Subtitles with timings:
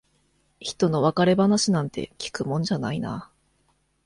[0.59, 3.29] ひとの別れ話なんて聞くもんじゃないな。